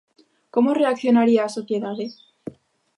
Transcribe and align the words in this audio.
Como 0.53 0.77
reaccionaría 0.81 1.41
a 1.43 1.53
sociedade? 1.57 2.05